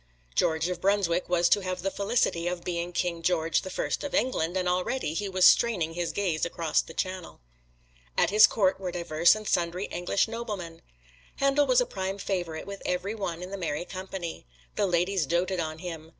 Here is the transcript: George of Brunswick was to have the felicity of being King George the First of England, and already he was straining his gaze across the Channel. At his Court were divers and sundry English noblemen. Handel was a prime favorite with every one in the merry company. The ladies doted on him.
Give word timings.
George 0.33 0.67
of 0.67 0.81
Brunswick 0.81 1.29
was 1.29 1.47
to 1.49 1.59
have 1.59 1.83
the 1.83 1.91
felicity 1.91 2.47
of 2.47 2.63
being 2.63 2.91
King 2.91 3.21
George 3.21 3.61
the 3.61 3.69
First 3.69 4.03
of 4.03 4.15
England, 4.15 4.57
and 4.57 4.67
already 4.67 5.13
he 5.13 5.29
was 5.29 5.45
straining 5.45 5.93
his 5.93 6.11
gaze 6.11 6.43
across 6.43 6.81
the 6.81 6.95
Channel. 6.95 7.39
At 8.17 8.31
his 8.31 8.47
Court 8.47 8.79
were 8.79 8.91
divers 8.91 9.35
and 9.35 9.47
sundry 9.47 9.85
English 9.85 10.27
noblemen. 10.27 10.81
Handel 11.35 11.67
was 11.67 11.81
a 11.81 11.85
prime 11.85 12.17
favorite 12.17 12.65
with 12.65 12.81
every 12.83 13.13
one 13.13 13.43
in 13.43 13.51
the 13.51 13.59
merry 13.59 13.85
company. 13.85 14.47
The 14.75 14.87
ladies 14.87 15.27
doted 15.27 15.59
on 15.59 15.77
him. 15.77 16.09